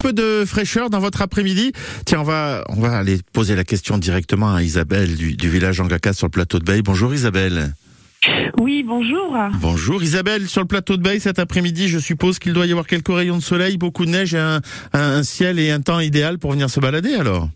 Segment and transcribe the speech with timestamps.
[0.00, 1.72] peu de fraîcheur dans votre après-midi.
[2.04, 5.80] Tiens, on va, on va aller poser la question directement à Isabelle du, du village
[5.80, 6.82] Angaka sur le plateau de Bay.
[6.82, 7.74] Bonjour Isabelle.
[8.60, 9.36] Oui, bonjour.
[9.60, 12.86] Bonjour Isabelle, sur le plateau de Bay cet après-midi, je suppose qu'il doit y avoir
[12.86, 14.60] quelques rayons de soleil, beaucoup de neige et un,
[14.92, 17.48] un ciel et un temps idéal pour venir se balader alors?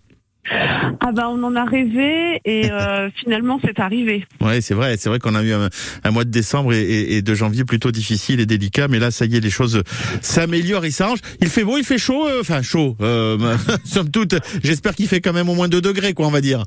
[0.50, 4.26] Ah bah on en a rêvé et euh, finalement c'est arrivé.
[4.40, 5.68] Ouais, c'est vrai, c'est vrai qu'on a eu un,
[6.04, 9.10] un mois de décembre et, et- et de janvier plutôt difficile et délicat, mais là
[9.10, 9.82] ça y est, les choses
[10.20, 11.20] s'améliorent, ils s'arrangent.
[11.40, 12.96] Il fait beau, il fait chaud, euh, enfin chaud.
[13.00, 14.34] Euh, somme toute,
[14.64, 16.64] j'espère qu'il fait quand même au moins 2 degrés, quoi, on va dire.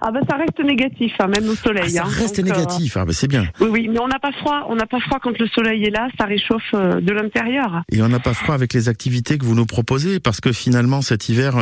[0.00, 1.84] Ah bah ça reste négatif, hein, même au soleil.
[1.86, 2.08] Ah, ça hein.
[2.10, 3.46] reste Donc, euh, négatif, ah, bah, c'est bien.
[3.60, 4.66] oui, oui, mais on n'a pas froid.
[4.68, 6.08] On n'a pas froid quand le soleil est là.
[6.18, 7.82] Ça réchauffe euh, de l'intérieur.
[7.90, 11.00] Et on n'a pas froid avec les activités que vous nous proposez, parce que finalement
[11.02, 11.56] cet hiver,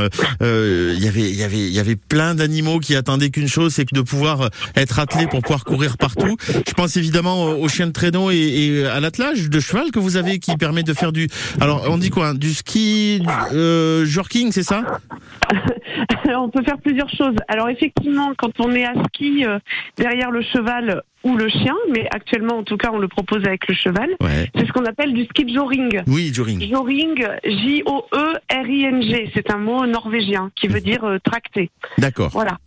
[0.97, 3.75] il y avait, il y avait, il y avait plein d'animaux qui attendaient qu'une chose,
[3.75, 6.37] c'est que de pouvoir euh, être attelés pour pouvoir courir partout.
[6.49, 10.17] Je pense évidemment aux chiens de traîneau et, et à l'attelage de cheval que vous
[10.17, 11.29] avez, qui permet de faire du,
[11.61, 14.83] alors on dit quoi, du ski, du, euh, jorking, c'est ça?
[16.29, 17.37] On peut faire plusieurs choses.
[17.49, 19.59] Alors effectivement, quand on est à ski euh,
[19.97, 23.67] derrière le cheval ou le chien, mais actuellement en tout cas on le propose avec
[23.69, 24.49] le cheval, Ouais.
[24.55, 26.03] c'est ce qu'on appelle du ski joring.
[26.07, 26.63] Oui, joring.
[26.71, 31.71] Joring, J-O-E-R-I-N-G, c'est un mot norvégien qui veut dire euh, tracter.
[31.99, 32.31] D'accord.
[32.31, 32.59] Voilà.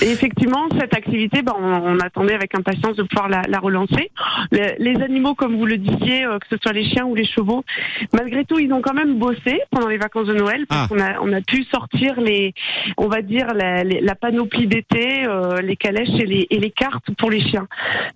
[0.00, 4.10] Et effectivement, cette activité, ben, on, on attendait avec impatience de pouvoir la, la relancer.
[4.50, 7.24] Les, les animaux, comme vous le disiez, euh, que ce soit les chiens ou les
[7.26, 7.64] chevaux,
[8.12, 10.86] malgré tout, ils ont quand même bossé pendant les vacances de Noël parce Ah.
[10.88, 12.54] qu'on a, on a pu sortir les,
[12.96, 16.70] on va dire la, les- la panoplie d'été, euh, les calèches et les, et les
[16.70, 17.66] cartes pour les chiens.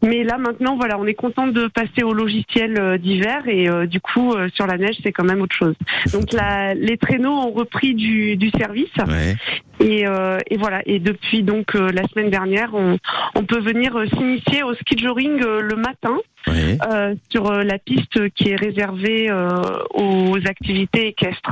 [0.02, 3.86] Mais là maintenant, voilà, on est content de passer au logiciel euh, d'hiver et euh,
[3.86, 5.74] du coup euh, sur la neige, c'est quand même autre chose.
[6.12, 8.90] Donc la, les traîneaux ont repris du, du service.
[9.06, 9.34] Ouais.
[9.80, 10.80] Et, euh, et voilà.
[10.86, 12.98] Et depuis donc euh, la semaine dernière, on,
[13.34, 16.16] on peut venir euh, s'initier au ski joring euh, le matin
[16.48, 16.78] Ouais.
[16.92, 19.48] euh, sur euh, la piste qui est réservée euh,
[19.94, 21.50] aux activités équestres.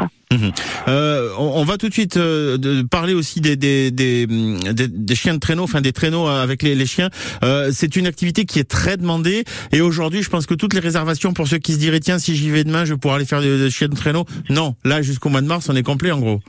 [0.88, 4.58] Euh, on, on va tout de suite euh, de parler aussi des, des, des, hum,
[4.72, 7.10] des- des chiens de traîneau, enfin des traîneaux avec les, les chiens.
[7.42, 10.80] Euh, c'est une activité qui est très demandée et aujourd'hui, je pense que toutes les
[10.80, 13.26] réservations pour ceux qui se diraient tiens, si j'y vais demain, je vais pouvoir aller
[13.26, 14.24] faire des chiens de traîneau.
[14.48, 16.40] Non, là jusqu'au mois de mars, on est complet en gros.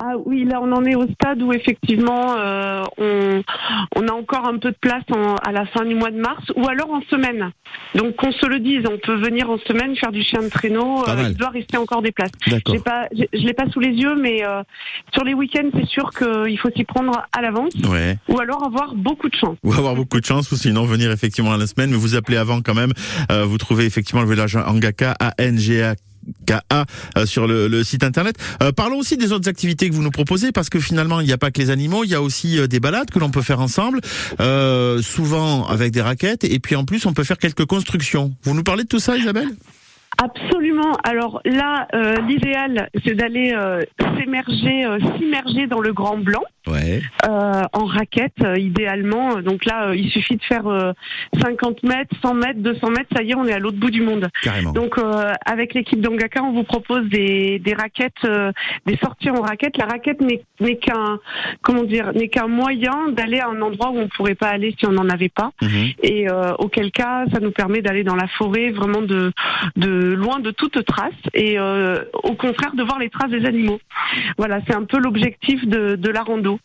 [0.00, 3.42] Ah oui, là on en est au stade où effectivement euh, on,
[3.96, 6.42] on a encore un peu de place en- à la fin du mois de mars
[6.56, 7.50] ou alors en semaine.
[7.94, 11.04] Donc qu'on se le dise, on peut venir en semaine faire du chien de traîneau.
[11.08, 12.30] Euh, il doit rester encore des places.
[12.84, 14.62] Pas, je l'ai pas sous les yeux, mais euh,
[15.12, 18.16] sur les week-ends, c'est sûr qu'il faut s'y prendre à l'avance, Ouais.
[18.28, 19.56] ou alors avoir beaucoup de chance.
[19.62, 22.36] Ou avoir beaucoup de chance, ou sinon venir effectivement à la semaine, mais vous appelez
[22.38, 22.92] avant quand même.
[23.30, 25.94] Euh, vous trouvez effectivement le village Angaka, A-N-G-A.
[26.46, 26.84] KA
[27.16, 28.36] euh, sur le, site internet.
[28.62, 31.32] Euh, parlons aussi des autres activités que vous nous proposez parce que finalement il n'y
[31.32, 33.42] a pas que les animaux, il y a aussi euh, des balades que l'on peut
[33.42, 34.00] faire ensemble,
[35.02, 38.34] souvent avec des raquettes et puis en plus on peut faire quelques constructions.
[38.44, 39.50] Vous nous parlez de tout ça Isabelle?
[40.18, 40.92] Absolument.
[41.04, 43.80] Alors là, euh, l'idéal, c'est d'aller euh,
[44.18, 46.42] s'émerger, euh, s'immerger dans le Grand Blanc.
[46.66, 47.00] Ouais.
[47.26, 49.40] euh, en raquette euh, idéalement.
[49.40, 50.92] Donc là, euh, il suffit de faire euh,
[51.40, 54.02] 50 mètres, 100 mètres, 200 mètres, ça y est, on est à l'autre bout du
[54.02, 54.28] monde.
[54.42, 54.72] Carrément.
[54.72, 58.52] Donc euh, avec l'équipe d'Angaka, on vous propose des, des raquettes, euh,
[58.86, 59.78] des sorties en raquette.
[59.78, 61.18] La raquette n'est qu'un
[61.62, 64.86] comment dire, n'est qu'un moyen d'aller à un endroit où on pourrait pas aller si
[64.86, 65.50] on n'en avait pas.
[65.62, 65.86] Mhm.
[66.02, 69.32] Et euh, auquel cas, ça nous permet d'aller dans la forêt, vraiment de,
[69.76, 73.80] de loin de toute trace, et euh, au contraire de voir les traces des animaux.
[74.38, 76.58] Voilà, c'est un peu l'objectif de, de la rando.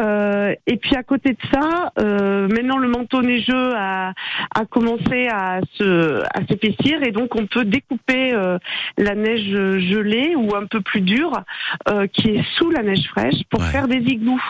[0.00, 4.12] Euh, et puis à côté de ça, euh, maintenant le manteau neigeux a,
[4.54, 8.58] a commencé à se à s'épaissir, et donc on peut découper euh,
[8.98, 9.50] la neige
[9.90, 11.40] gelée ou un peu plus dure,
[11.88, 13.66] euh, qui est sous la neige fraîche, pour Ouais.
[13.66, 14.40] faire des igloos.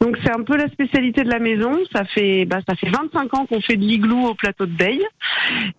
[0.00, 1.72] Donc c'est un peu la spécialité de la maison.
[1.92, 5.06] Ça fait bah, ça fait 25 ans qu'on fait de l'igloo au plateau de Beille.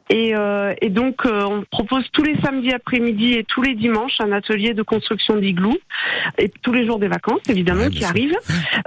[0.09, 4.19] Et, euh, et donc euh, on propose tous les samedis après-midi et tous les dimanches
[4.19, 5.78] un atelier de construction d'igloo
[6.38, 8.38] et tous les jours des vacances évidemment Ouais, qui arrivent.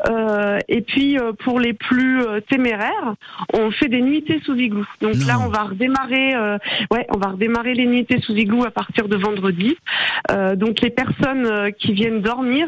[0.09, 3.15] Euh, et puis euh, pour les plus euh, téméraires,
[3.55, 4.85] on fait des nuitées sous igloo.
[5.01, 5.27] Donc Non.
[5.27, 6.59] là on va redémarrer euh,
[6.91, 9.77] ouais on va redémarrer les nuitées sous igloo à partir de vendredi.
[10.57, 12.67] Donc les personnes qui viennent dormir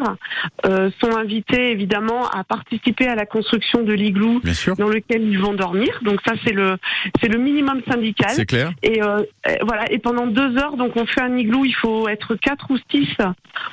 [0.65, 4.41] sont invitées évidemment à participer à la construction de l'igloo
[4.79, 6.00] dans lequel ils vont dormir.
[6.03, 6.77] Donc ça c'est le
[7.21, 8.31] c'est le minimum syndical.
[8.31, 8.73] C'est clair.
[8.83, 9.00] Et
[9.62, 9.91] voilà.
[9.93, 11.65] Et pendant deux heures, donc on fait un igloo.
[11.65, 13.09] Il faut être quatre ou six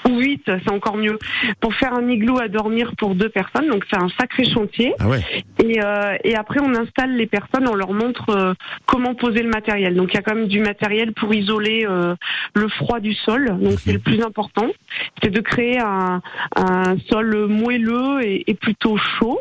[0.07, 1.17] ou huit, c'est encore mieux,
[1.59, 3.69] pour faire un igloo à dormir pour deux personnes.
[3.69, 4.93] Donc c'est un sacré chantier.
[4.99, 5.21] Ah ouais.
[5.63, 8.53] Et, euh, et après, on installe les personnes, on leur montre euh,
[8.85, 9.95] comment poser le matériel.
[9.95, 12.15] Donc il y a quand même du matériel pour isoler euh,
[12.55, 13.57] le froid du sol.
[13.59, 14.67] Donc c'est le plus important,
[15.21, 16.21] c'est de créer un,
[16.55, 19.39] un sol moelleux et, et plutôt chaud.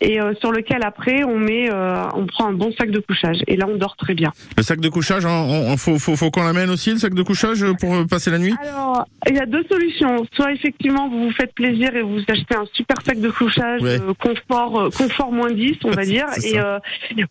[0.00, 1.70] Et sur lequel après on met,
[2.14, 3.38] on prend un bon sac de couchage.
[3.46, 4.30] Et là, on dort très bien.
[4.56, 7.64] Le sac de couchage, il faut, faut, faut qu'on l'amène aussi, le sac de couchage,
[7.80, 8.54] pour passer la nuit?
[8.62, 10.26] Alors, il y a deux solutions.
[10.34, 13.80] Soit effectivement, vous vous faites plaisir et vous achetez un super sac de couchage,
[14.20, 16.26] confort, confort moins 10, on va dire.
[16.44, 16.58] et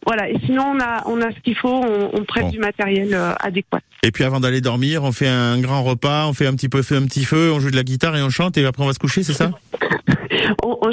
[0.05, 0.29] voilà.
[0.29, 3.79] Et sinon, on a, on a ce qu'il faut, on, on prête du matériel adéquat.
[4.03, 6.81] Et puis avant d'aller dormir, on fait un grand repas, on fait un petit peu
[6.91, 8.93] un petit feu, on joue de la guitare et on chante et après on va
[8.93, 9.51] se coucher, c'est ça?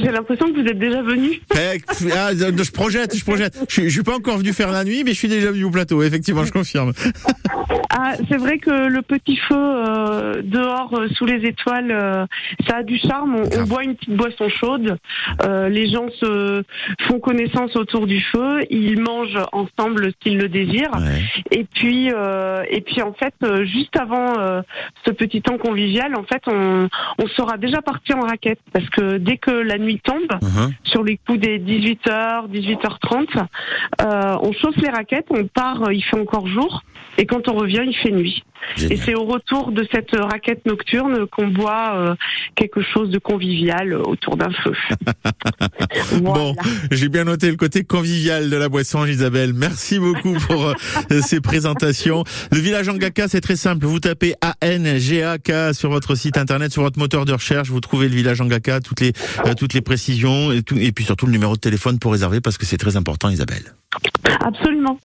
[0.02, 1.33] J'ai l'impression que vous êtes déjà venu.
[1.54, 3.58] Ah, je projette, je projette.
[3.68, 5.70] Je, je suis pas encore venu faire la nuit, mais je suis déjà venu au
[5.70, 6.02] plateau.
[6.02, 6.92] Effectivement, je confirme.
[7.96, 10.03] Ah, c'est vrai que le petit feu euh,
[10.42, 12.26] dehors euh, sous les étoiles, euh,
[12.68, 13.36] ça a du charme.
[13.36, 14.96] On, on, boit une petite boisson chaude.
[15.68, 16.62] les gens se
[17.02, 18.60] font connaissance autour du feu.
[18.70, 20.92] Ils mangent ensemble s'ils le désirent.
[21.50, 23.34] Et puis, et puis en fait,
[23.64, 24.34] juste avant
[25.04, 26.88] ce petit temps convivial, en fait, on,
[27.18, 30.72] on sera déjà parti en raquette parce que dès que la nuit tombe, uh-huh.
[30.84, 33.46] sur les coups des 18h, 18h30,
[34.42, 36.82] on chauffe les raquettes, on part, il fait encore jour.
[37.18, 38.42] Et quand on revient, il fait nuit.
[38.78, 42.14] Et c'est au retour de cette raquette nocturne qu'on boit euh,
[42.54, 44.72] quelque chose de convivial autour d'un feu.
[46.22, 46.54] Bon,
[46.90, 49.52] j'ai bien noté le côté convivial de la boisson, Isabelle.
[49.52, 50.74] Merci beaucoup pour euh,
[51.22, 52.24] ces présentations.
[52.52, 53.86] Le village Angaka, c'est très simple.
[53.86, 57.68] Vous tapez A-N-G-A-K sur votre site internet, sur votre moteur de recherche.
[57.68, 59.12] Vous trouvez le village Angaka, toutes les,
[59.46, 62.40] euh, toutes les précisions et, tout, et puis surtout le numéro de téléphone pour réserver
[62.40, 63.74] parce que c'est très important, Isabelle.
[64.40, 64.98] Absolument.